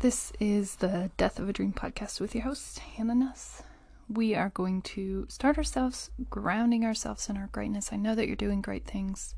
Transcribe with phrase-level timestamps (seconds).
[0.00, 3.62] This is the Death of a Dream podcast with your host, Hannah Ness.
[4.08, 7.90] We are going to start ourselves grounding ourselves in our greatness.
[7.92, 9.34] I know that you're doing great things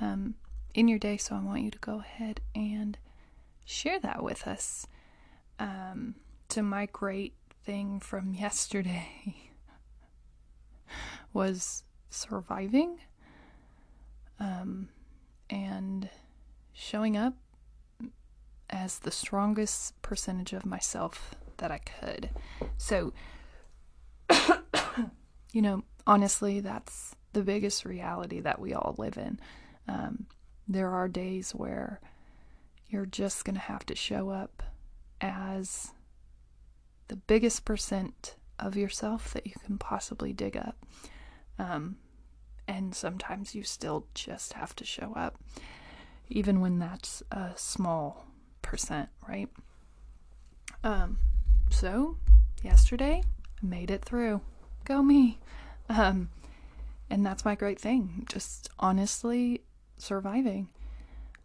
[0.00, 0.36] um,
[0.72, 2.96] in your day, so I want you to go ahead and
[3.66, 4.86] share that with us.
[5.58, 6.14] Um,
[6.48, 7.34] to my great
[7.64, 9.50] thing from yesterday
[11.34, 12.96] was surviving
[14.40, 14.88] um,
[15.50, 16.08] and
[16.72, 17.34] showing up
[18.70, 22.30] as the strongest percentage of myself that I could.
[22.76, 23.12] So,
[25.52, 29.38] you know, honestly, that's the biggest reality that we all live in.
[29.86, 30.26] Um,
[30.66, 32.00] there are days where
[32.88, 34.62] you're just going to have to show up
[35.20, 35.92] as
[37.08, 40.76] the biggest percent of yourself that you can possibly dig up.
[41.58, 41.96] Um,
[42.66, 45.38] and sometimes you still just have to show up,
[46.28, 48.27] even when that's a small
[48.68, 49.48] percent, right?
[50.84, 51.18] Um,
[51.70, 52.18] so
[52.62, 53.22] yesterday
[53.62, 54.42] made it through.
[54.84, 55.38] Go me.
[55.88, 56.28] Um,
[57.10, 58.26] and that's my great thing.
[58.28, 59.62] Just honestly
[59.96, 60.68] surviving.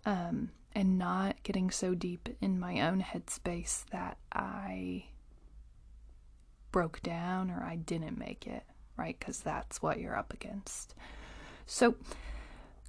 [0.06, 5.06] Um, and not getting so deep in my own headspace that I
[6.72, 8.64] broke down or I didn't make it,
[8.98, 9.16] right?
[9.18, 10.94] Because that's what you're up against.
[11.66, 11.96] So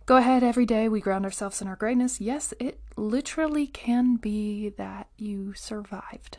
[0.06, 0.88] go ahead every day.
[0.88, 2.20] We ground ourselves in our greatness.
[2.20, 6.38] Yes, it literally can be that you survived.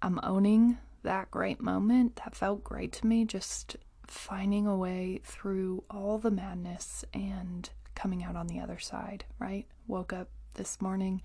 [0.00, 2.16] I'm owning that great moment.
[2.16, 3.24] That felt great to me.
[3.24, 9.24] Just finding a way through all the madness and coming out on the other side,
[9.38, 9.66] right?
[9.86, 11.22] Woke up this morning,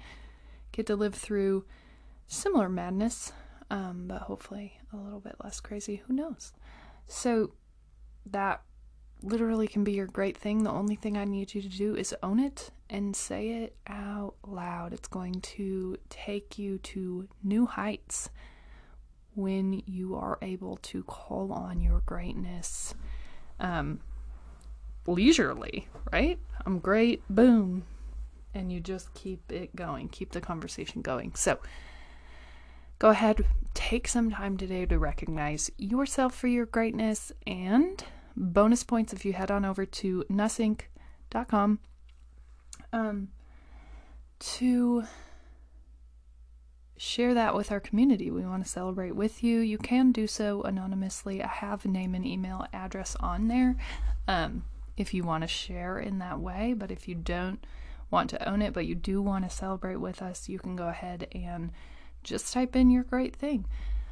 [0.71, 1.65] get to live through
[2.27, 3.31] similar madness,
[3.69, 6.01] um, but hopefully a little bit less crazy.
[6.07, 6.53] Who knows?
[7.07, 7.51] So
[8.25, 8.61] that
[9.23, 10.63] literally can be your great thing.
[10.63, 14.35] The only thing I need you to do is own it and say it out
[14.45, 14.93] loud.
[14.93, 18.29] It's going to take you to new heights
[19.35, 22.95] when you are able to call on your greatness
[23.59, 23.99] um,
[25.05, 26.39] leisurely, right?
[26.65, 27.85] I'm great, boom.
[28.53, 31.35] And you just keep it going, keep the conversation going.
[31.35, 31.59] So
[32.97, 38.03] go ahead, take some time today to recognize yourself for your greatness and
[38.37, 41.79] bonus points if you head on over to nussinc.com
[42.93, 43.27] um,
[44.39, 45.03] to
[46.97, 48.31] share that with our community.
[48.31, 49.59] We want to celebrate with you.
[49.59, 51.43] You can do so anonymously.
[51.43, 53.75] I have a name and email address on there
[54.27, 54.63] um,
[54.95, 56.73] if you want to share in that way.
[56.77, 57.65] But if you don't
[58.09, 60.87] want to own it, but you do want to celebrate with us, you can go
[60.87, 61.71] ahead and
[62.23, 63.65] just type in your great thing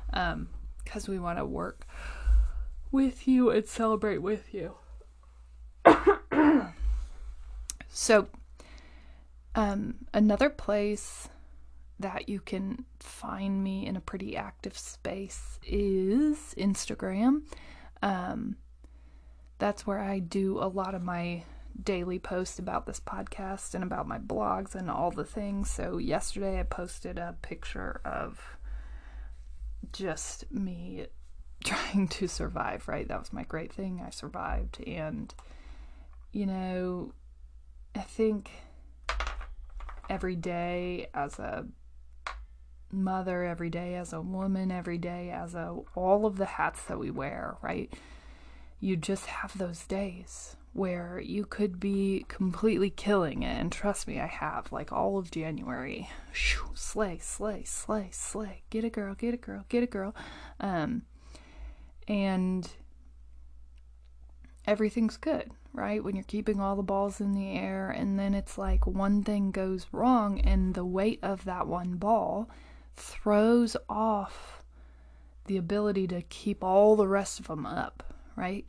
[0.07, 1.88] because um, we want to work
[2.91, 4.75] with you and celebrate with you.
[7.90, 8.28] so,
[9.53, 11.29] um, another place
[12.00, 17.44] that you can find me in a pretty active space is Instagram.
[18.01, 18.57] Um,
[19.57, 21.44] that's where I do a lot of my
[21.81, 25.69] daily posts about this podcast and about my blogs and all the things.
[25.69, 28.57] So, yesterday I posted a picture of
[29.91, 31.07] just me
[31.65, 33.07] trying to survive, right?
[33.07, 34.01] That was my great thing.
[34.05, 34.81] I survived.
[34.87, 35.33] And,
[36.31, 37.13] you know,
[37.95, 38.51] I think
[40.09, 41.65] every day as a
[42.91, 46.99] mother, every day as a woman, every day as a all of the hats that
[46.99, 47.91] we wear, right?
[48.79, 53.57] You just have those days where you could be completely killing it.
[53.59, 54.71] And trust me, I have.
[54.71, 56.09] Like all of January.
[56.33, 58.63] Shoo, slay, slay, slay, slay.
[58.69, 60.13] Get a girl, get a girl, get a girl.
[60.59, 61.03] Um,
[62.07, 62.69] and
[64.67, 66.03] everything's good, right?
[66.03, 69.51] When you're keeping all the balls in the air, and then it's like one thing
[69.51, 72.49] goes wrong, and the weight of that one ball
[72.95, 74.63] throws off
[75.45, 78.67] the ability to keep all the rest of them up, right?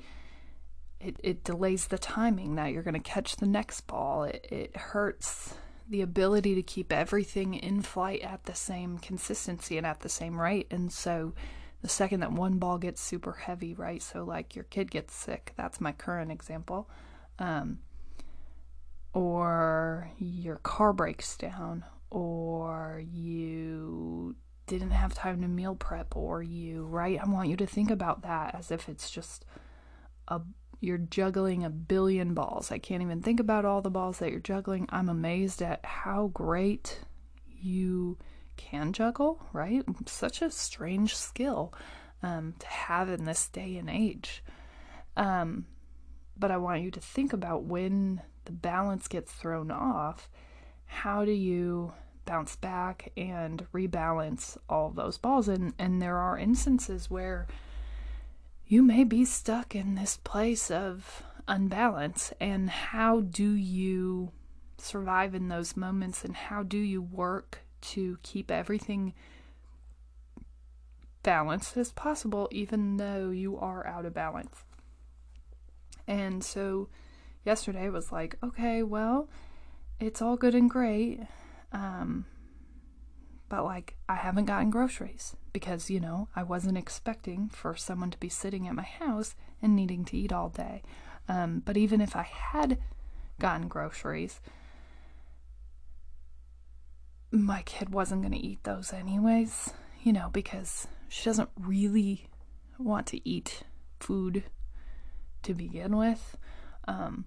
[1.00, 4.24] It, it delays the timing that you're going to catch the next ball.
[4.24, 5.54] It, it hurts
[5.88, 10.40] the ability to keep everything in flight at the same consistency and at the same
[10.40, 10.66] rate.
[10.70, 11.32] And so,
[11.86, 14.02] the second that one ball gets super heavy, right?
[14.02, 16.90] So, like your kid gets sick, that's my current example.
[17.38, 17.78] Um,
[19.12, 24.34] or your car breaks down, or you
[24.66, 27.20] didn't have time to meal prep, or you, right?
[27.22, 29.44] I want you to think about that as if it's just
[30.26, 30.40] a
[30.80, 32.72] you're juggling a billion balls.
[32.72, 34.88] I can't even think about all the balls that you're juggling.
[34.88, 36.98] I'm amazed at how great
[37.46, 38.18] you
[38.56, 39.84] can juggle, right?
[40.06, 41.72] Such a strange skill
[42.22, 44.42] um, to have in this day and age.
[45.16, 45.66] Um,
[46.36, 50.28] but I want you to think about when the balance gets thrown off,
[50.86, 51.92] how do you
[52.26, 55.48] bounce back and rebalance all those balls.
[55.48, 57.46] And, and there are instances where
[58.66, 62.32] you may be stuck in this place of unbalance.
[62.38, 64.32] And how do you
[64.76, 66.24] survive in those moments?
[66.24, 67.60] And how do you work
[67.92, 69.14] to keep everything
[71.22, 74.64] balanced as possible, even though you are out of balance?
[76.06, 76.88] And so
[77.44, 79.28] yesterday was like, okay, well,
[79.98, 81.20] it's all good and great.
[81.72, 82.26] Um,
[83.48, 88.18] but like, I haven't gotten groceries because, you know, I wasn't expecting for someone to
[88.18, 90.82] be sitting at my house and needing to eat all day.
[91.28, 92.78] Um, but even if I had
[93.40, 94.40] gotten groceries,
[97.30, 102.28] my kid wasn't going to eat those anyways, you know, because she doesn't really
[102.78, 103.62] want to eat
[104.00, 104.44] food
[105.42, 106.36] to begin with.
[106.88, 107.24] Um,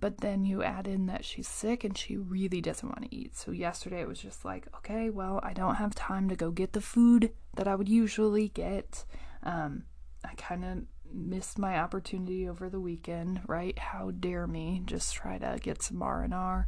[0.00, 3.36] but then you add in that she's sick and she really doesn't want to eat.
[3.36, 6.72] So yesterday it was just like, okay, well, I don't have time to go get
[6.72, 9.04] the food that I would usually get.
[9.44, 9.84] Um,
[10.24, 10.78] I kind of
[11.14, 13.78] missed my opportunity over the weekend, right?
[13.78, 16.66] How dare me just try to get some R and R.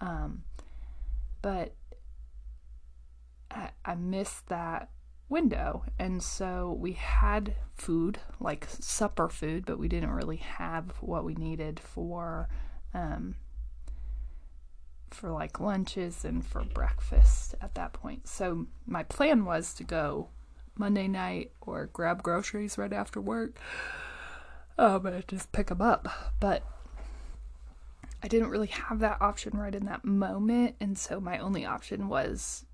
[0.00, 0.42] Um,
[1.40, 1.74] but
[3.52, 4.90] I, I missed that
[5.28, 5.84] window.
[5.98, 11.34] And so we had food, like supper food, but we didn't really have what we
[11.34, 12.48] needed for
[12.94, 13.36] um,
[15.10, 18.26] for like lunches and for breakfast at that point.
[18.26, 20.28] So my plan was to go
[20.76, 23.58] Monday night or grab groceries right after work.
[24.78, 26.08] Um, and just pick them up.
[26.40, 26.64] But
[28.22, 32.08] I didn't really have that option right in that moment, and so my only option
[32.08, 32.64] was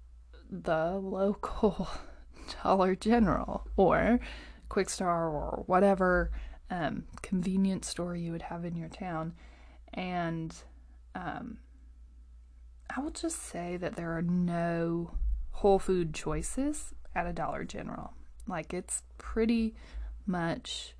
[0.50, 1.88] the local
[2.62, 4.20] Dollar General or
[4.68, 6.30] Kwik Star or whatever
[6.70, 9.34] um, convenience store you would have in your town.
[9.94, 10.54] And
[11.14, 11.58] um,
[12.94, 15.12] I will just say that there are no
[15.52, 18.12] whole food choices at a Dollar General.
[18.46, 19.74] Like it's pretty
[20.26, 20.94] much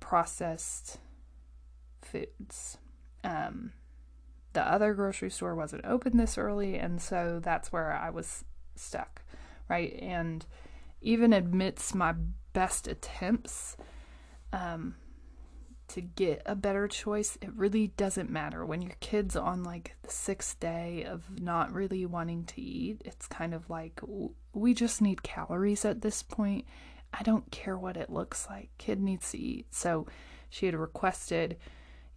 [0.00, 0.98] processed
[2.02, 2.78] foods.
[3.22, 3.72] Um,
[4.52, 8.44] the other grocery store wasn't open this early, and so that's where I was
[8.74, 9.22] stuck
[9.70, 9.96] right?
[10.02, 10.44] And
[11.00, 12.14] even amidst my
[12.52, 13.76] best attempts
[14.52, 14.96] um,
[15.88, 18.66] to get a better choice, it really doesn't matter.
[18.66, 23.28] When your kid's on like the sixth day of not really wanting to eat, it's
[23.28, 24.00] kind of like
[24.52, 26.66] we just need calories at this point.
[27.14, 28.70] I don't care what it looks like.
[28.76, 29.72] Kid needs to eat.
[29.74, 30.06] So
[30.48, 31.56] she had requested,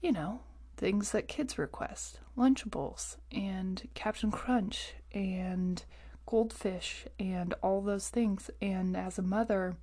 [0.01, 0.41] you know,
[0.83, 5.81] things that kids request Lunchables and Captain Crunch and
[6.25, 8.51] goldfish and all those things.
[8.62, 9.77] And as a mother,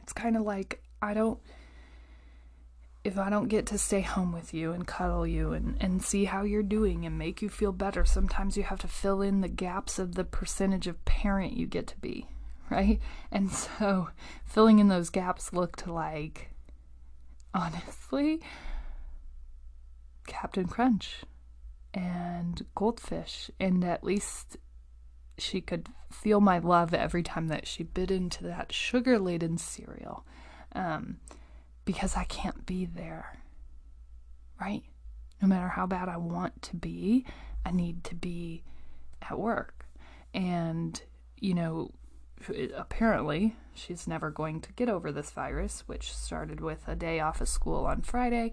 [0.00, 1.38] it's kind of like I don't
[3.04, 6.24] if I don't get to stay home with you and cuddle you and, and see
[6.24, 9.48] how you're doing and make you feel better, sometimes you have to fill in the
[9.48, 12.26] gaps of the percentage of parent you get to be,
[12.70, 13.00] right?
[13.30, 14.08] And so
[14.46, 16.52] filling in those gaps looked like,
[17.52, 18.40] honestly,
[20.26, 21.24] Captain Crunch
[21.94, 23.50] and Goldfish.
[23.58, 24.56] And at least
[25.38, 30.24] she could feel my love every time that she bit into that sugar laden cereal
[30.72, 31.18] um,
[31.84, 33.38] because I can't be there.
[34.60, 34.82] Right?
[35.42, 37.26] No matter how bad I want to be,
[37.64, 38.62] I need to be
[39.22, 39.86] at work.
[40.32, 41.00] And,
[41.38, 41.92] you know,
[42.74, 47.40] apparently she's never going to get over this virus, which started with a day off
[47.40, 48.52] of school on Friday.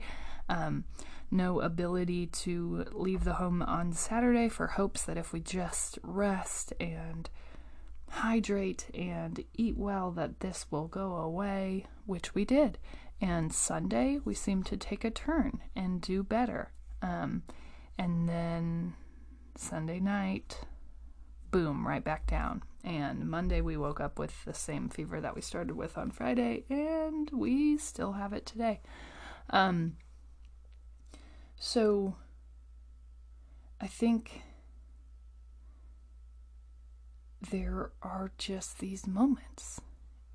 [0.49, 0.85] Um,
[1.33, 6.71] no ability to leave the home on Saturday for hopes that if we just rest
[6.79, 7.29] and
[8.09, 12.77] hydrate and eat well that this will go away, which we did.
[13.19, 16.71] And Sunday we seemed to take a turn and do better.
[17.01, 17.43] Um,
[17.97, 18.93] and then
[19.55, 20.59] Sunday night,
[21.51, 22.63] boom, right back down.
[22.83, 26.65] And Monday we woke up with the same fever that we started with on Friday,
[26.69, 28.81] and we still have it today.
[29.49, 29.93] Um,
[31.65, 32.13] so
[33.79, 34.41] I think
[37.51, 39.79] there are just these moments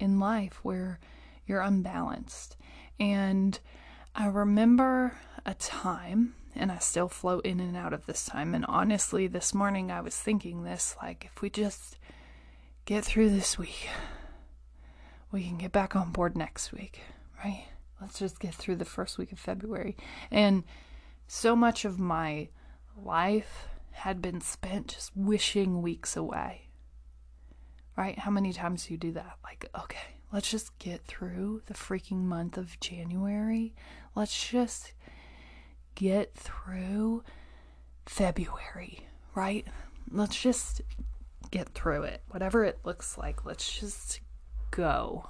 [0.00, 0.99] in life where
[1.47, 2.56] you're unbalanced.
[2.99, 3.61] And
[4.14, 8.54] I remember a time, and I still float in and out of this time.
[8.54, 11.99] And honestly, this morning I was thinking this like, if we just
[12.87, 13.90] get through this week,
[15.30, 17.00] we can get back on board next week,
[17.44, 17.66] right?
[18.00, 19.94] Let's just get through the first week of February.
[20.30, 20.64] And
[21.28, 22.49] so much of my
[22.97, 26.68] life had been spent just wishing weeks away.
[27.97, 28.18] Right?
[28.18, 29.38] How many times do you do that?
[29.44, 33.75] Like, okay, let's just get through the freaking month of January.
[34.14, 34.94] Let's just
[35.94, 37.25] get through
[38.06, 39.66] February, right?
[40.11, 40.80] Let's just
[41.50, 42.23] get through it.
[42.30, 44.20] Whatever it looks like, let's just
[44.70, 45.28] go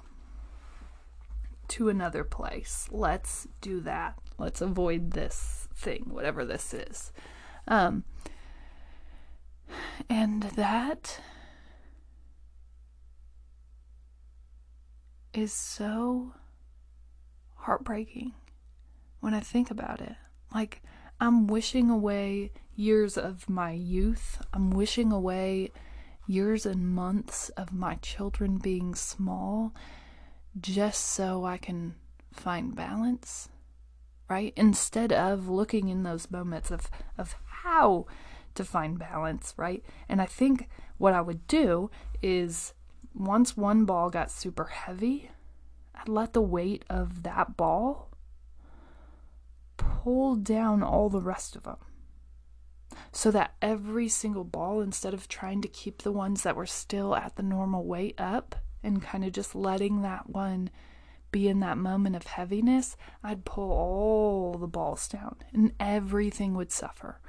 [1.69, 2.87] to another place.
[2.91, 4.19] Let's do that.
[4.39, 7.13] Let's avoid this thing, whatever this is.
[7.67, 8.05] Um,
[10.09, 11.21] and that
[15.33, 16.33] is so
[17.55, 18.33] heartbreaking
[19.21, 20.15] when I think about it.
[20.55, 20.83] Like,
[21.21, 24.41] I'm wishing away years of my youth.
[24.53, 25.71] I'm wishing away
[26.27, 29.75] years and months of my children being small
[30.61, 31.95] just so I can
[32.33, 33.49] find balance,
[34.29, 34.53] right?
[34.57, 38.07] Instead of looking in those moments of, of how
[38.55, 39.83] to find balance, right?
[40.09, 40.69] And I think
[40.99, 41.91] what I would do
[42.23, 42.75] is
[43.15, 45.31] once one ball got super heavy,
[45.95, 48.11] I'd let the weight of that ball
[49.77, 51.77] pull down all the rest of them.
[53.13, 57.15] So that every single ball, instead of trying to keep the ones that were still
[57.15, 60.71] at the normal weight up and kind of just letting that one
[61.31, 66.73] be in that moment of heaviness, I'd pull all the balls down and everything would
[66.73, 67.21] suffer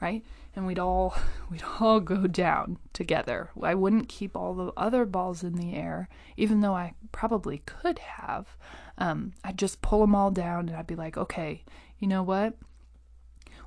[0.00, 0.24] right?
[0.56, 1.14] And we'd all
[1.50, 3.50] we'd all go down together.
[3.62, 7.98] I wouldn't keep all the other balls in the air, even though I probably could
[7.98, 8.56] have.
[8.98, 11.64] Um, I'd just pull them all down, and I'd be like, okay,
[11.98, 12.54] you know what?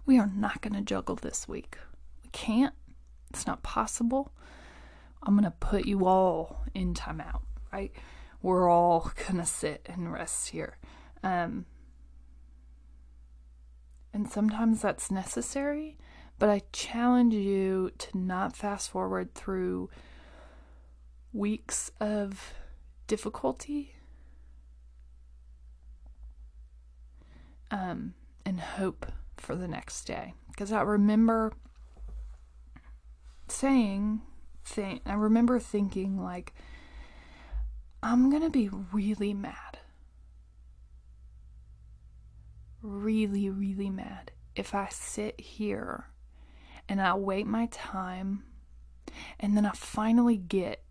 [0.05, 1.77] We are not going to juggle this week.
[2.23, 2.75] We can't.
[3.29, 4.31] It's not possible.
[5.23, 7.91] I'm going to put you all in timeout, right?
[8.43, 10.77] We're all to sit and rest here.
[11.23, 11.65] Um,
[14.13, 15.97] and sometimes that's necessary
[16.39, 19.89] but I challenge you to not fast forward through
[21.31, 22.53] weeks of
[23.07, 23.95] difficulty
[27.71, 28.13] um,
[28.45, 29.05] and hope
[29.37, 30.33] for the next day.
[30.51, 31.53] Because I remember
[33.47, 34.21] saying,
[34.65, 36.53] think, I remember thinking, like,
[38.03, 39.77] I'm to be really mad.
[42.81, 46.09] Really, really mad if I sit here
[46.89, 48.43] and I wait my time
[49.39, 50.83] and then I finally get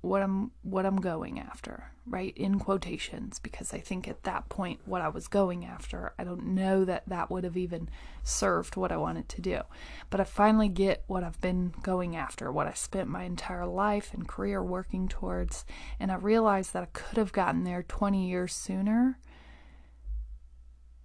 [0.00, 2.36] what I'm what I'm going after, right?
[2.36, 6.46] In quotations because I think at that point what I was going after, I don't
[6.48, 7.88] know that that would have even
[8.22, 9.60] served what I wanted to do.
[10.08, 14.14] But I finally get what I've been going after, what I spent my entire life
[14.14, 15.64] and career working towards,
[15.98, 19.18] and I realize that I could have gotten there 20 years sooner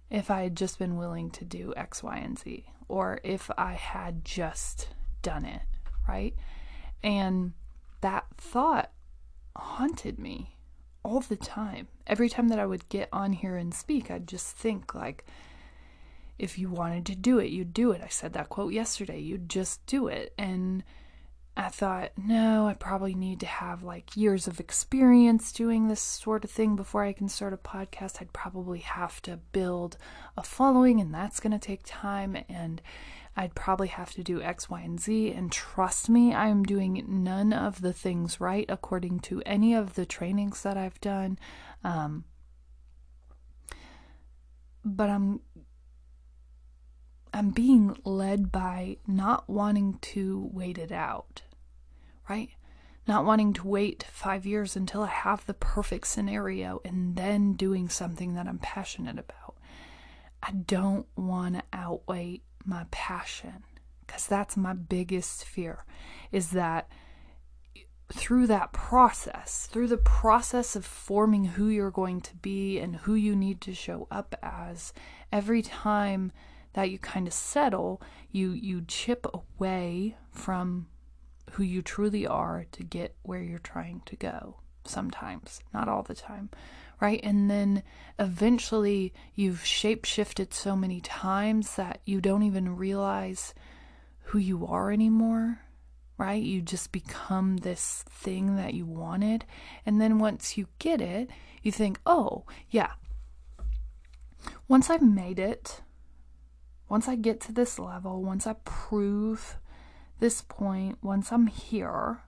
[0.08, 3.72] if I had just been willing to do X, Y, and Z or if I
[3.72, 4.88] had just
[5.22, 5.62] done it,
[6.08, 6.34] right?
[7.02, 7.52] And
[8.00, 8.90] that thought
[9.56, 10.56] haunted me
[11.02, 11.88] all the time.
[12.06, 15.24] Every time that I would get on here and speak, I'd just think, like,
[16.38, 18.02] if you wanted to do it, you'd do it.
[18.02, 19.18] I said that quote yesterday.
[19.20, 20.34] You'd just do it.
[20.36, 20.84] And
[21.56, 26.44] I thought, no, I probably need to have like years of experience doing this sort
[26.44, 28.20] of thing before I can start a podcast.
[28.20, 29.96] I'd probably have to build
[30.36, 32.36] a following, and that's going to take time.
[32.50, 32.82] And
[33.36, 35.32] I'd probably have to do X, Y, and Z.
[35.32, 39.94] And trust me, I am doing none of the things right according to any of
[39.94, 41.38] the trainings that I've done.
[41.84, 42.24] Um,
[44.84, 45.40] but I'm
[47.34, 51.42] I'm being led by not wanting to wait it out
[52.28, 52.50] right?
[53.06, 57.88] Not wanting to wait five years until I have the perfect scenario and then doing
[57.88, 59.56] something that I'm passionate about.
[60.42, 63.64] I don't want to outweigh my passion
[64.06, 65.84] because that's my biggest fear
[66.32, 66.88] is that
[68.12, 73.14] through that process, through the process of forming who you're going to be and who
[73.14, 74.92] you need to show up as,
[75.32, 76.30] every time
[76.74, 80.86] that you kind of settle, you you chip away from
[81.52, 84.60] who you truly are to get where you're trying to go.
[84.84, 86.50] Sometimes, not all the time,
[87.00, 87.20] right?
[87.22, 87.82] And then
[88.18, 93.54] eventually you've shape shifted so many times that you don't even realize
[94.24, 95.60] who you are anymore,
[96.18, 96.42] right?
[96.42, 99.44] You just become this thing that you wanted.
[99.84, 101.30] And then once you get it,
[101.62, 102.92] you think, oh, yeah,
[104.68, 105.82] once I've made it,
[106.88, 109.58] once I get to this level, once I prove
[110.18, 112.22] this point, once I'm here,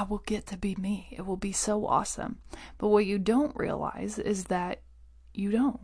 [0.00, 1.08] I will get to be me.
[1.10, 2.38] It will be so awesome.
[2.78, 4.80] But what you don't realize is that
[5.34, 5.80] you don't.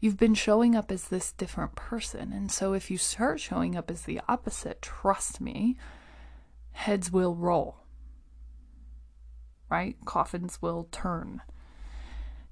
[0.00, 2.30] You've been showing up as this different person.
[2.30, 5.78] And so if you start showing up as the opposite, trust me,
[6.72, 7.78] heads will roll,
[9.70, 9.96] right?
[10.04, 11.40] Coffins will turn.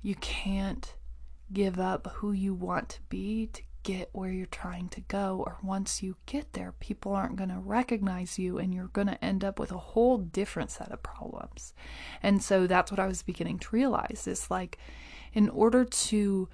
[0.01, 0.95] You can't
[1.53, 5.45] give up who you want to be to get where you're trying to go.
[5.47, 9.25] Or once you get there, people aren't going to recognize you and you're going to
[9.25, 11.73] end up with a whole different set of problems.
[12.21, 14.79] And so that's what I was beginning to realize is like,
[15.33, 16.49] in order to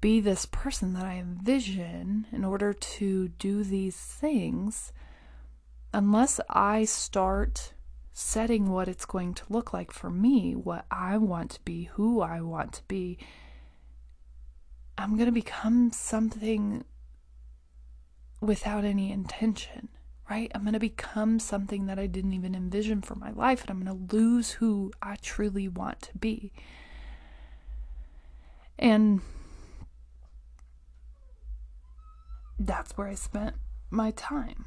[0.00, 4.92] be this person that I envision, in order to do these things,
[5.92, 7.72] unless I start
[8.12, 12.20] setting what it's going to look like for me, what I want to be, who
[12.20, 13.18] I want to be,
[14.98, 16.84] I'm going to become something
[18.40, 19.88] without any intention,
[20.28, 20.50] right?
[20.54, 23.84] I'm going to become something that I didn't even envision for my life, and I'm
[23.84, 26.52] going to lose who I truly want to be.
[28.76, 29.20] And
[32.58, 33.54] that's where I spent
[33.90, 34.64] my time.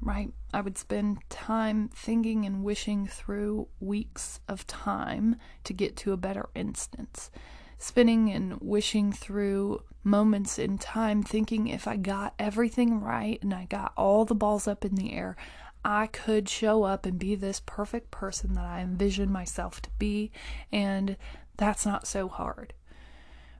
[0.00, 0.30] Right?
[0.54, 6.16] I would spend time thinking and wishing through weeks of time to get to a
[6.16, 7.30] better instance.
[7.78, 13.66] Spinning and wishing through moments in time, thinking if I got everything right and I
[13.66, 15.36] got all the balls up in the air,
[15.84, 20.32] I could show up and be this perfect person that I envision myself to be.
[20.72, 21.16] And
[21.56, 22.74] that's not so hard,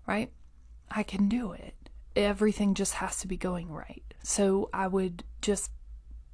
[0.06, 0.32] right?
[0.90, 1.74] I can do it
[2.18, 4.02] everything just has to be going right.
[4.22, 5.70] So I would just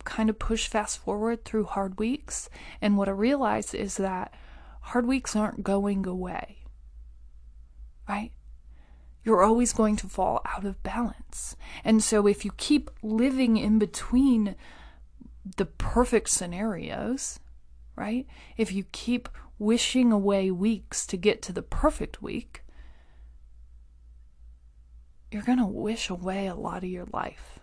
[0.04, 2.48] kind of push fast forward through hard weeks.
[2.80, 4.34] And what I realized is that
[4.80, 6.58] hard weeks aren't going away,
[8.08, 8.32] right?
[9.24, 11.56] You're always going to fall out of balance.
[11.82, 14.54] And so if you keep living in between
[15.56, 17.40] the perfect scenarios,
[17.96, 18.26] right?
[18.56, 22.62] If you keep wishing away weeks to get to the perfect week,
[25.30, 27.58] you're going to wish away a lot of your life.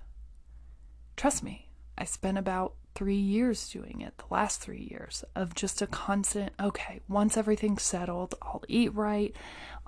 [1.15, 5.81] Trust me, I spent about three years doing it, the last three years, of just
[5.81, 9.35] a constant, okay, once everything's settled, I'll eat right,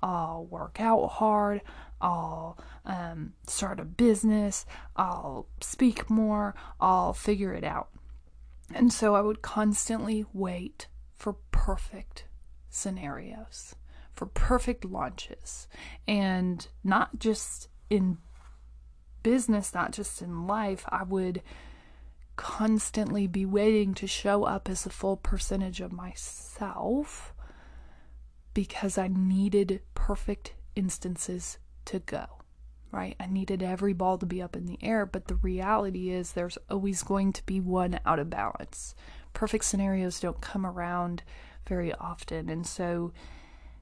[0.01, 1.61] I'll work out hard,
[2.01, 7.89] I'll um, start a business, I'll speak more, I'll figure it out.
[8.73, 12.25] And so I would constantly wait for perfect
[12.69, 13.75] scenarios,
[14.13, 15.67] for perfect launches,
[16.07, 18.17] and not just in
[19.21, 21.41] business, not just in life, I would
[22.35, 27.33] constantly be waiting to show up as a full percentage of myself
[28.53, 32.25] because I needed perfect instances to go,
[32.91, 33.15] right?
[33.19, 36.57] I needed every ball to be up in the air, but the reality is there's
[36.69, 38.95] always going to be one out of balance.
[39.33, 41.23] Perfect scenarios don't come around
[41.67, 43.11] very often, and so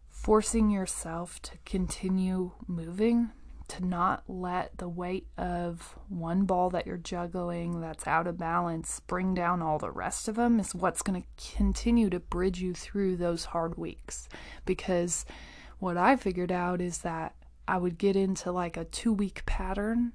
[0.10, 3.32] forcing yourself to continue moving
[3.72, 9.00] to not let the weight of one ball that you're juggling that's out of balance
[9.08, 12.74] bring down all the rest of them is what's going to continue to bridge you
[12.74, 14.28] through those hard weeks.
[14.66, 15.26] Because
[15.80, 17.34] what I figured out is that
[17.66, 20.12] I would get into like a two week pattern,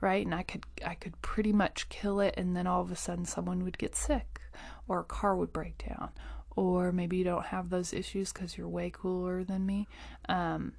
[0.00, 0.24] right?
[0.24, 3.26] And I could I could pretty much kill it and then all of a sudden
[3.26, 4.40] someone would get sick
[4.88, 6.12] or a car would break down
[6.56, 9.86] or maybe you don't have those issues because you're way cooler than me.
[10.30, 10.72] Um,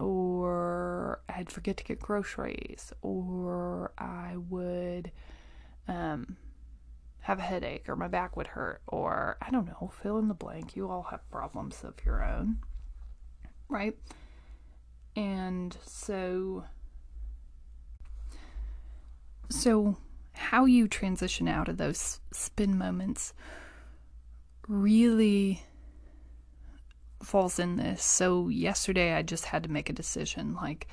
[0.00, 5.12] or I'd forget to get groceries, or I would
[5.86, 6.36] um,
[7.20, 10.34] have a headache, or my back would hurt, or I don't know, fill in the
[10.34, 10.74] blank.
[10.74, 12.58] You all have problems of your own,
[13.68, 13.96] right?
[15.16, 16.64] And so,
[19.50, 19.96] so
[20.32, 23.34] how you transition out of those spin moments
[24.66, 25.62] really
[27.22, 28.02] falls in this.
[28.02, 30.88] So yesterday I just had to make a decision like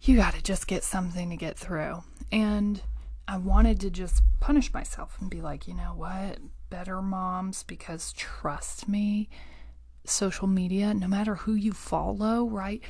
[0.00, 2.02] you got to just get something to get through.
[2.30, 2.80] And
[3.26, 6.38] I wanted to just punish myself and be like, you know what?
[6.70, 9.28] Better moms because trust me,
[10.04, 12.82] social media, no matter who you follow, right?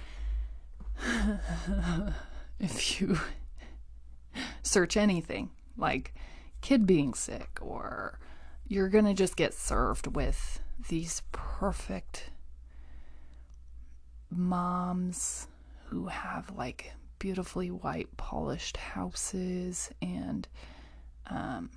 [2.60, 3.18] if you
[4.62, 6.14] search anything like
[6.60, 8.18] kid being sick or
[8.66, 12.30] you're going to just get served with these perfect
[14.30, 15.48] moms
[15.86, 20.46] who have like beautifully white polished houses and
[21.30, 21.70] um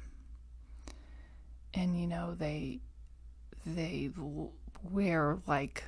[1.73, 2.79] and you know they
[3.65, 4.09] they
[4.91, 5.83] wear like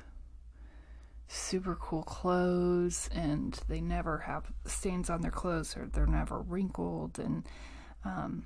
[1.28, 7.18] super cool clothes and they never have stains on their clothes or they're never wrinkled
[7.18, 7.46] and
[8.04, 8.44] um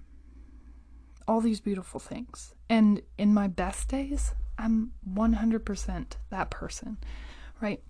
[1.29, 2.55] all these beautiful things.
[2.71, 6.99] And in my best days I'm 100% that person,
[7.61, 7.83] right?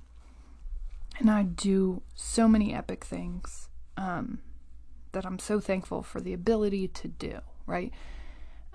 [1.18, 4.40] And I do so many epic things um,
[5.12, 7.92] that I'm so thankful for the ability to do, right?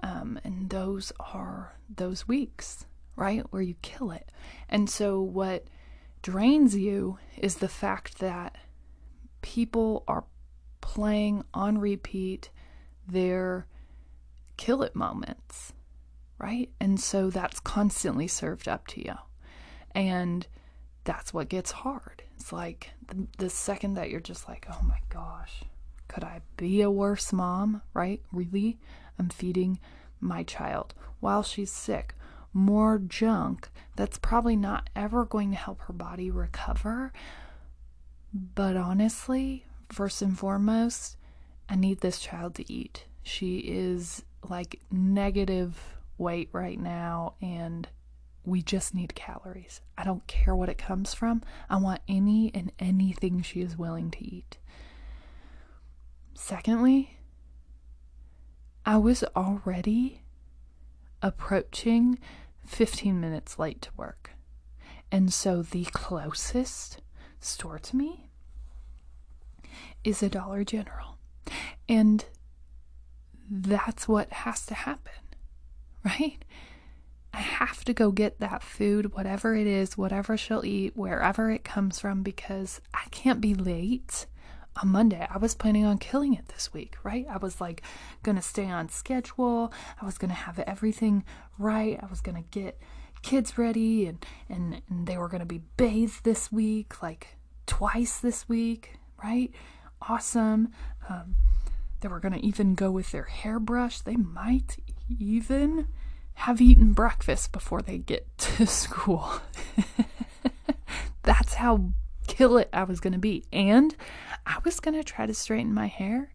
[0.01, 3.45] Um, and those are those weeks, right?
[3.51, 4.29] Where you kill it.
[4.67, 5.65] And so, what
[6.21, 8.57] drains you is the fact that
[9.41, 10.25] people are
[10.81, 12.49] playing on repeat
[13.07, 13.67] their
[14.57, 15.73] kill it moments,
[16.37, 16.69] right?
[16.79, 19.15] And so that's constantly served up to you.
[19.95, 20.47] And
[21.03, 22.23] that's what gets hard.
[22.35, 25.63] It's like the, the second that you're just like, oh my gosh,
[26.07, 28.21] could I be a worse mom, right?
[28.31, 28.79] Really?
[29.19, 29.79] I'm feeding
[30.19, 32.15] my child while she's sick
[32.53, 37.11] more junk that's probably not ever going to help her body recover.
[38.33, 41.17] But honestly, first and foremost,
[41.67, 43.05] I need this child to eat.
[43.23, 45.79] She is like negative
[46.17, 47.87] weight right now, and
[48.45, 49.81] we just need calories.
[49.97, 51.41] I don't care what it comes from.
[51.69, 54.57] I want any and anything she is willing to eat.
[56.33, 57.17] Secondly,
[58.85, 60.23] I was already
[61.21, 62.19] approaching
[62.65, 64.31] 15 minutes late to work.
[65.11, 67.01] And so the closest
[67.39, 68.29] store to me
[70.03, 71.17] is a Dollar General.
[71.87, 72.25] And
[73.49, 75.13] that's what has to happen,
[76.05, 76.43] right?
[77.33, 81.63] I have to go get that food, whatever it is, whatever she'll eat, wherever it
[81.63, 84.27] comes from, because I can't be late
[84.81, 85.27] on Monday.
[85.29, 87.25] I was planning on killing it this week, right?
[87.29, 87.81] I was like
[88.21, 89.73] going to stay on schedule.
[89.99, 91.23] I was going to have everything
[91.57, 91.99] right.
[92.01, 92.79] I was going to get
[93.23, 98.19] kids ready and, and, and they were going to be bathed this week, like twice
[98.19, 99.51] this week, right?
[100.07, 100.69] Awesome.
[101.09, 101.35] Um,
[102.01, 104.01] they were going to even go with their hairbrush.
[104.01, 105.87] They might even
[106.35, 109.41] have eaten breakfast before they get to school.
[111.23, 111.93] That's how
[112.27, 113.45] kill it I was going to be.
[113.53, 113.95] And
[114.45, 116.33] I was going to try to straighten my hair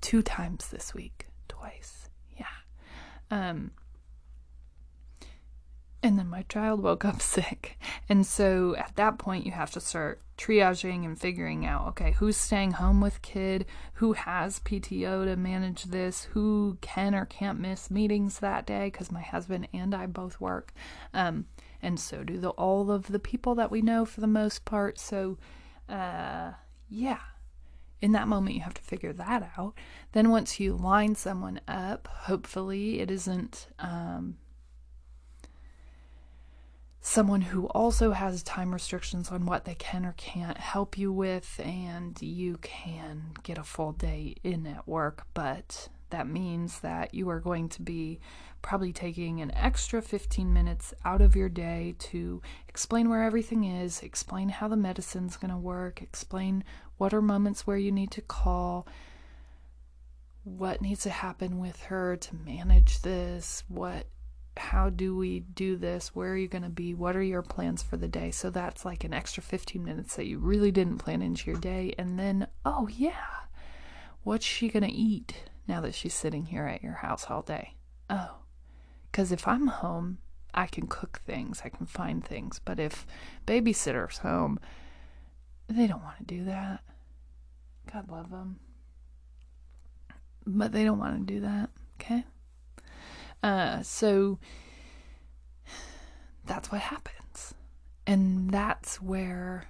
[0.00, 1.26] two times this week.
[1.48, 2.10] Twice.
[2.36, 2.46] Yeah.
[3.30, 3.70] Um,
[6.04, 7.78] and then my child woke up sick.
[8.08, 12.36] And so at that point, you have to start triaging and figuring out okay, who's
[12.36, 13.64] staying home with kid,
[13.94, 19.10] who has PTO to manage this, who can or can't miss meetings that day, because
[19.10, 20.72] my husband and I both work.
[21.14, 21.46] Um,
[21.80, 24.98] and so do the, all of the people that we know for the most part.
[24.98, 25.38] So,
[25.88, 26.52] uh,
[26.88, 27.20] yeah.
[28.02, 29.72] In that moment, you have to figure that out.
[30.12, 34.36] Then, once you line someone up, hopefully it isn't um,
[37.06, 41.60] someone who also has time restrictions on what they can or can't help you with,
[41.62, 45.26] and you can get a full day in at work.
[45.34, 48.20] But that means that you are going to be
[48.62, 52.40] probably taking an extra 15 minutes out of your day to
[52.70, 56.64] explain where everything is, explain how the medicine's going to work, explain
[56.96, 58.88] what are moments where you need to call,
[60.42, 64.06] what needs to happen with her to manage this, what
[64.56, 66.14] how do we do this?
[66.14, 66.94] Where are you going to be?
[66.94, 68.30] What are your plans for the day?
[68.30, 71.94] So that's like an extra 15 minutes that you really didn't plan into your day.
[71.98, 73.26] And then, oh, yeah,
[74.22, 77.74] what's she going to eat now that she's sitting here at your house all day?
[78.08, 78.36] Oh,
[79.10, 80.18] because if I'm home,
[80.54, 82.60] I can cook things, I can find things.
[82.64, 83.06] But if
[83.46, 84.60] babysitter's home,
[85.68, 86.80] they don't want to do that.
[87.92, 88.60] God love them.
[90.46, 92.24] But they don't want to do that, okay?
[93.44, 94.38] Uh, so
[96.46, 97.54] that's what happens.
[98.06, 99.66] And that's where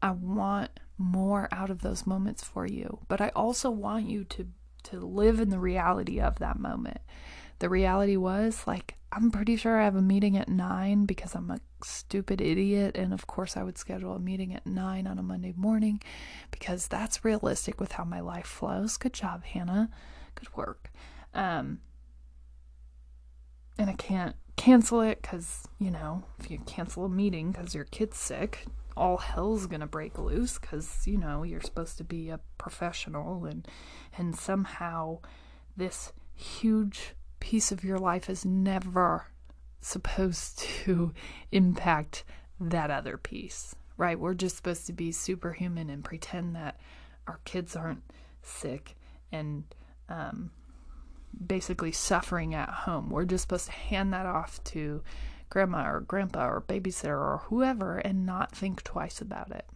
[0.00, 3.00] I want more out of those moments for you.
[3.08, 4.48] But I also want you to
[4.84, 6.98] to live in the reality of that moment.
[7.58, 11.50] The reality was like I'm pretty sure I have a meeting at 9 because I'm
[11.50, 15.22] a stupid idiot and of course I would schedule a meeting at 9 on a
[15.22, 16.02] Monday morning
[16.50, 18.98] because that's realistic with how my life flows.
[18.98, 19.88] Good job, Hannah.
[20.34, 20.90] Good work.
[21.32, 21.80] Um
[23.78, 27.84] and I can't cancel it because, you know, if you cancel a meeting because your
[27.84, 32.40] kid's sick, all hell's gonna break loose because, you know, you're supposed to be a
[32.58, 33.66] professional and,
[34.16, 35.18] and somehow
[35.76, 39.26] this huge piece of your life is never
[39.80, 41.12] supposed to
[41.50, 42.24] impact
[42.60, 44.18] that other piece, right?
[44.18, 46.78] We're just supposed to be superhuman and pretend that
[47.26, 48.04] our kids aren't
[48.42, 48.94] sick
[49.32, 49.64] and,
[50.08, 50.50] um,
[51.46, 53.10] basically suffering at home.
[53.10, 55.02] We're just supposed to hand that off to
[55.50, 59.66] grandma or grandpa or babysitter or whoever and not think twice about it.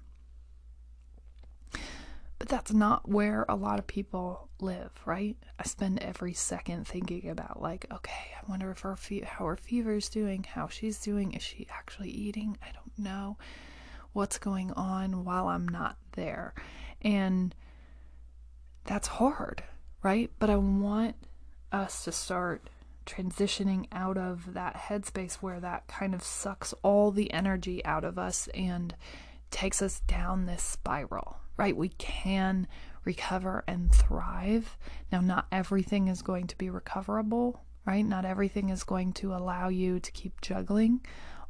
[2.38, 5.37] But that's not where a lot of people live, right?
[5.59, 9.57] I spend every second thinking about, like, okay, I wonder if her fe- how her
[9.57, 12.57] fever is doing, how she's doing, is she actually eating?
[12.62, 13.38] I don't know
[14.12, 16.55] what's going on while I'm not there.
[17.03, 17.55] And
[18.85, 19.62] that's hard,
[20.03, 20.31] right?
[20.38, 21.16] But I want
[21.72, 22.68] us to start
[23.09, 28.18] transitioning out of that headspace where that kind of sucks all the energy out of
[28.18, 28.94] us and
[29.50, 31.76] takes us down this spiral, right?
[31.76, 32.68] We can
[33.04, 34.76] recover and thrive.
[35.11, 38.04] Now, not everything is going to be recoverable, right?
[38.04, 41.00] Not everything is going to allow you to keep juggling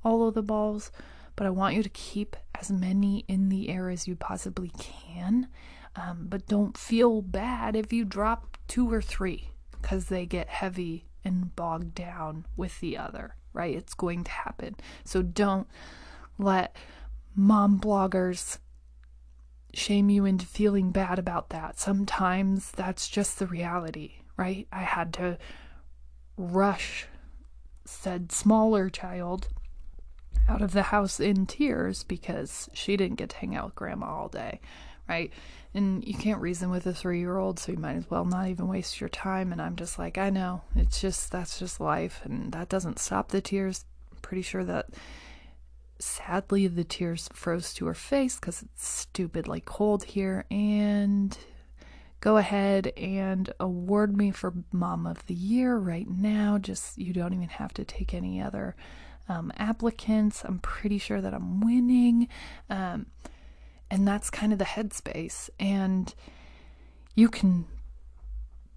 [0.05, 0.93] all of the balls,
[1.35, 5.49] but I want you to keep as many in the air as you possibly can.
[5.97, 9.51] Um, but don't feel bad if you drop two or three
[9.81, 13.75] because they get heavy and bogged down with the other, right?
[13.75, 14.77] It's going to happen.
[15.05, 15.67] So don't
[16.39, 16.77] let
[17.35, 18.59] mom bloggers
[19.75, 21.79] shame you into feeling bad about that.
[21.79, 24.67] Sometimes that's just the reality, right?
[24.73, 25.39] I had to
[26.37, 27.07] rush
[27.85, 29.49] said smaller child
[30.49, 34.07] out of the house in tears because she didn't get to hang out with grandma
[34.07, 34.61] all day,
[35.09, 35.33] right?
[35.75, 38.49] And you can't reason with a three year old, so you might as well not
[38.49, 39.53] even waste your time.
[39.53, 43.29] And I'm just like, I know, it's just that's just life, and that doesn't stop
[43.29, 43.85] the tears.
[44.11, 44.87] I'm pretty sure that
[45.99, 50.45] sadly the tears froze to her face because it's stupidly cold here.
[50.51, 51.37] And
[52.21, 56.59] go ahead and award me for Mom of the Year right now.
[56.59, 58.75] Just you don't even have to take any other
[59.29, 60.45] um, applicants.
[60.45, 62.29] I'm pretty sure that I'm winning.
[62.71, 63.07] Um,
[63.91, 65.51] and that's kind of the headspace.
[65.59, 66.15] And
[67.15, 67.67] you can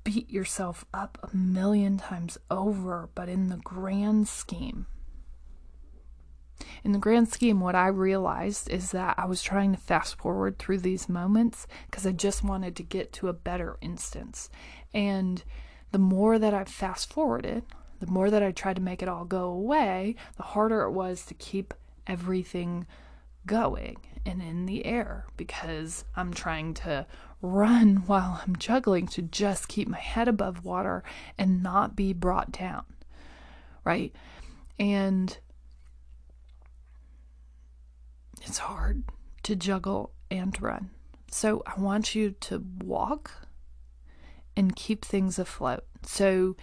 [0.04, 4.88] beat yourself up a million times over, but in the grand scheme,
[6.84, 10.58] in the grand scheme, what I realized is that I was trying to fast forward
[10.58, 14.50] through these moments because I just wanted to get to a better instance.
[14.94, 15.44] And
[15.92, 17.64] the more that I fast forwarded,
[18.00, 21.26] the more that I tried to make it all go away, the harder it was
[21.26, 21.74] to keep
[22.08, 22.88] everything
[23.46, 27.06] going and in the air because I'm trying to
[27.42, 31.04] run while I'm juggling to just keep my head above water
[31.38, 32.84] and not be brought down.
[33.84, 34.16] Right?
[34.78, 35.38] And
[38.44, 39.04] it's hard
[39.44, 40.92] to juggle and run.
[41.32, 43.32] So I want you to walk
[44.56, 45.86] and keep things afloat.
[46.04, 46.56] So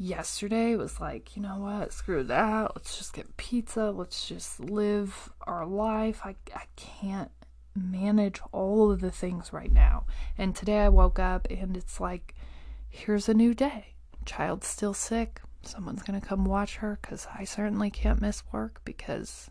[0.00, 2.72] yesterday was like, you know what, screw that.
[2.74, 3.90] Let's just get pizza.
[3.90, 6.22] Let's just live our life.
[6.24, 7.30] I, I can't
[7.76, 10.06] manage all of the things right now.
[10.38, 12.34] And today I woke up and it's like,
[12.88, 13.94] here's a new day.
[14.24, 15.42] Child's still sick.
[15.62, 19.50] Someone's going to come watch her because I certainly can't miss work because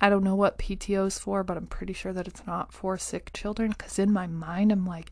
[0.00, 2.96] I don't know what PTO is for, but I'm pretty sure that it's not for
[2.96, 5.10] sick children because in my mind, I'm like,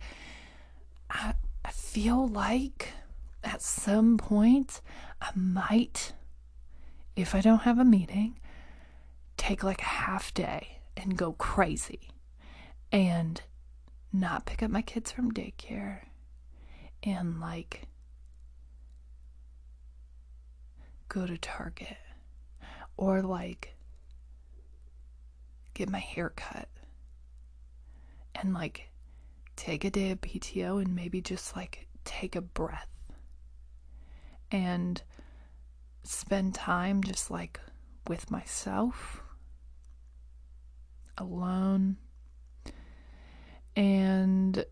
[1.10, 2.94] I, I feel like
[3.42, 4.80] at some point,
[5.20, 6.12] I might,
[7.16, 8.38] if I don't have a meeting,
[9.36, 12.10] take like a half day and go crazy
[12.92, 13.40] and
[14.12, 16.00] not pick up my kids from daycare
[17.02, 17.82] and like
[21.08, 21.96] go to Target
[22.96, 23.74] or like
[25.74, 26.68] get my hair cut
[28.34, 28.90] and like
[29.56, 32.88] take a day of PTO and maybe just like take a breath
[34.50, 35.02] and
[36.02, 37.60] spend time just like
[38.08, 39.22] with myself
[41.18, 41.96] alone.
[43.76, 44.64] And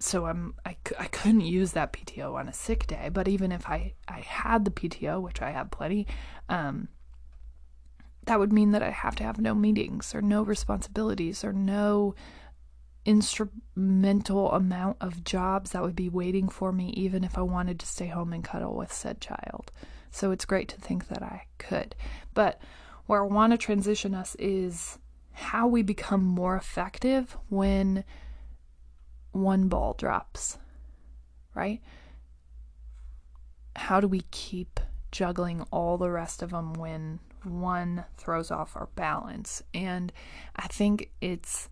[0.00, 3.68] so I'm I, I couldn't use that PTO on a sick day but even if
[3.68, 6.06] I I had the PTO which I have plenty
[6.48, 6.88] um
[8.26, 12.14] that would mean that I have to have no meetings or no responsibilities or no
[13.08, 17.86] instrumental amount of jobs that would be waiting for me, even if I wanted to
[17.86, 19.72] stay home and cuddle with said child.
[20.10, 21.96] So it's great to think that I could.
[22.34, 22.60] But
[23.06, 24.98] where I want to transition us is
[25.32, 28.04] how we become more effective when
[29.32, 30.58] one ball drops,
[31.54, 31.80] right?
[33.74, 34.80] How do we keep
[35.12, 39.62] juggling all the rest of them when one throws off our balance?
[39.72, 40.12] And
[40.56, 41.70] I think it's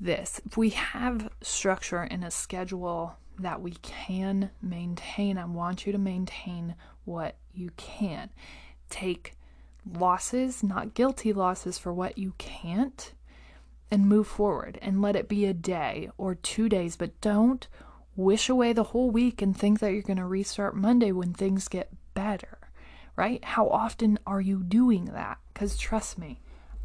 [0.00, 0.40] this.
[0.46, 5.98] If we have structure in a schedule that we can maintain, I want you to
[5.98, 8.30] maintain what you can.
[8.88, 9.34] Take
[9.98, 13.12] losses, not guilty losses for what you can't,
[13.90, 17.66] and move forward and let it be a day or two days, but don't
[18.16, 21.68] wish away the whole week and think that you're going to restart Monday when things
[21.68, 22.58] get better,
[23.16, 23.44] right?
[23.44, 25.38] How often are you doing that?
[25.52, 26.40] Because trust me,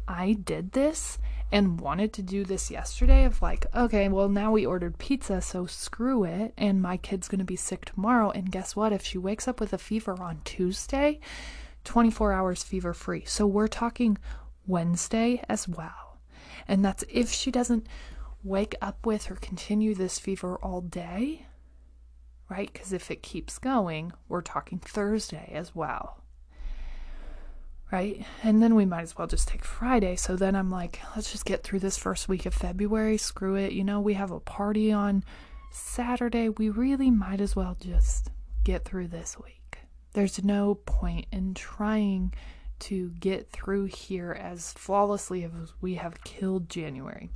[0.08, 1.18] I did this
[1.52, 5.66] and wanted to do this yesterday of like, okay, well, now we ordered pizza, so
[5.66, 6.52] screw it.
[6.56, 8.30] And my kid's going to be sick tomorrow.
[8.30, 8.92] And guess what?
[8.92, 11.20] If she wakes up with a fever on Tuesday,
[11.84, 13.24] 24 hours fever free.
[13.24, 14.18] So we're talking
[14.66, 16.18] Wednesday as well.
[16.66, 17.86] And that's if she doesn't
[18.42, 21.46] wake up with or continue this fever all day,
[22.48, 22.72] right?
[22.72, 26.22] Because if it keeps going, we're talking Thursday as well,
[27.92, 28.24] right?
[28.42, 30.16] And then we might as well just take Friday.
[30.16, 33.16] So then I'm like, let's just get through this first week of February.
[33.16, 33.72] Screw it.
[33.72, 35.24] You know, we have a party on
[35.70, 36.48] Saturday.
[36.48, 38.30] We really might as well just
[38.64, 39.78] get through this week.
[40.12, 42.34] There's no point in trying
[42.78, 47.30] to get through here as flawlessly as we have killed January.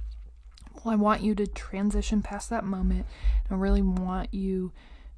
[0.75, 3.07] Well, I want you to transition past that moment.
[3.51, 4.73] I really want you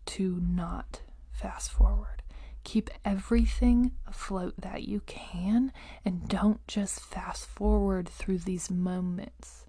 [0.06, 2.21] to not fast forward.
[2.64, 5.72] Keep everything afloat that you can
[6.04, 9.66] and don't just fast forward through these moments,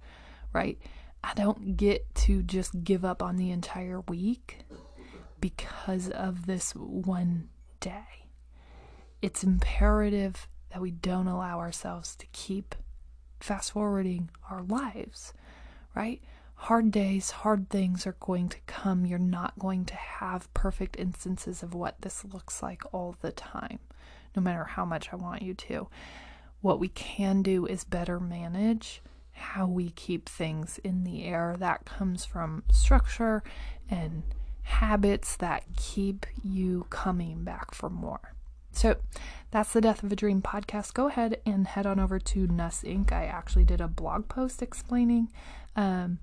[0.53, 0.77] right?
[1.23, 4.59] I don't get to just give up on the entire week
[5.39, 8.27] because of this one day.
[9.21, 12.75] It's imperative that we don't allow ourselves to keep
[13.39, 15.33] fast forwarding our lives,
[15.95, 16.21] right?
[16.63, 19.05] Hard days, hard things are going to come.
[19.05, 23.79] You're not going to have perfect instances of what this looks like all the time,
[24.33, 25.89] no matter how much I want you to.
[26.61, 29.01] What we can do is better manage
[29.33, 31.57] how we keep things in the air.
[31.59, 33.43] That comes from structure
[33.89, 34.23] and
[34.61, 38.33] habits that keep you coming back for more.
[38.71, 38.95] So
[39.51, 40.93] that's the Death of a Dream podcast.
[40.93, 43.11] Go ahead and head on over to Nuss Inc.
[43.11, 45.29] I actually did a blog post explaining
[45.75, 46.19] um,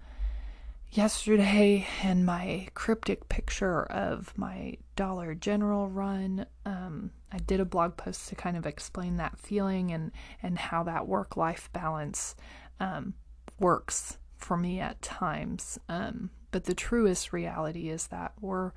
[0.93, 6.47] yesterday and my cryptic picture of my Dollar General run.
[6.67, 10.11] Um, I did a blog post to kind of explain that feeling and
[10.43, 12.35] and how that work life balance
[12.81, 13.15] um,
[13.59, 15.79] works for me at times.
[15.89, 18.73] Um, but the truest reality is that we're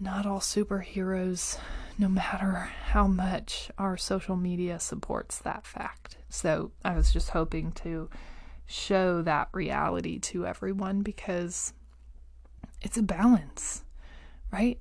[0.00, 1.58] not all superheroes,
[1.98, 6.16] no matter how much our social media supports that fact.
[6.28, 8.08] So I was just hoping to
[8.72, 11.74] show that reality to everyone because
[12.80, 13.84] it's a balance,
[14.50, 14.80] right?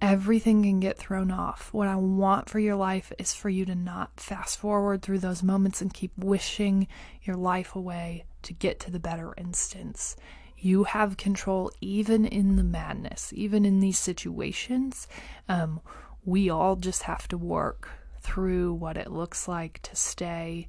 [0.00, 1.74] Everything can get thrown off.
[1.74, 5.42] What I want for your life is for you to not fast forward through those
[5.42, 6.86] moments and keep wishing
[7.22, 10.16] your life away to get to the better instance.
[10.56, 15.06] You have control even in the madness, even in these situations.
[15.48, 15.80] Um,
[16.24, 20.68] we all just have to work through what it looks like to stay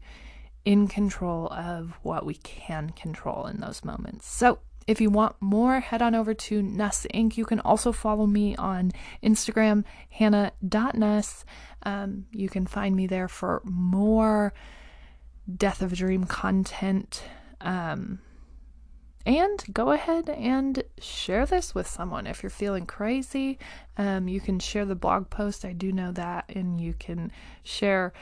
[0.66, 4.28] in control of what we can control in those moments.
[4.28, 7.38] So, if you want more, head on over to Nuss Inc.
[7.38, 8.92] You can also follow me on
[9.24, 11.46] Instagram, hannah.nuss.
[11.84, 14.54] Um, you can find me there for more
[15.56, 17.24] Death of a Dream content.
[17.62, 18.20] Um,
[19.26, 23.60] and go ahead and share this with someone if you're feeling crazy.
[23.98, 25.64] Um, you can share the blog post.
[25.64, 26.46] I do know that.
[26.50, 27.32] And you can
[27.64, 28.14] share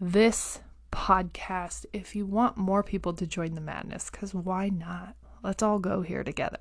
[0.00, 5.16] this podcast if you want more people to join the madness, because why not?
[5.42, 6.58] Let's all go here together.